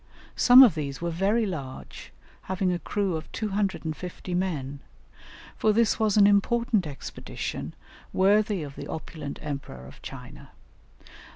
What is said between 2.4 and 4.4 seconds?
having a crew of 250